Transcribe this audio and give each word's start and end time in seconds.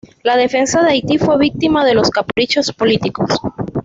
La 0.23 0.35
defensa 0.35 0.81
de 0.81 0.89
Haití 0.93 1.19
fue 1.19 1.37
víctima 1.37 1.85
de 1.85 1.93
los 1.93 2.09
caprichos 2.09 2.73
políticos. 2.73 3.37